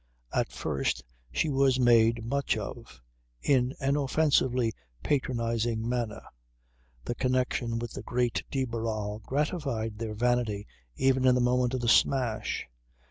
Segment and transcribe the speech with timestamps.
[0.33, 3.03] At first she was made much of,
[3.39, 6.23] in an offensively patronising manner.
[7.05, 11.81] The connection with the great de Barral gratified their vanity even in the moment of
[11.81, 12.65] the smash.